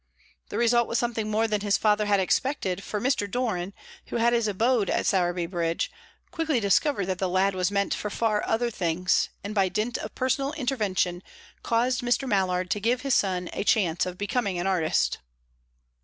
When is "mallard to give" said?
12.27-13.01